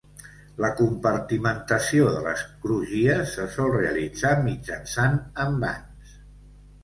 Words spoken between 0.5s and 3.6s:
La compartimentació de les crugies se